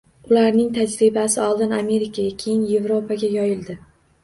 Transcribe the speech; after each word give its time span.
Ularning 0.29 0.71
tajribasi 0.77 1.37
oldin 1.49 1.77
Amerikaga, 1.79 2.33
keyin 2.47 2.65
Yevropaga 2.73 3.33
yoyildi 3.39 3.81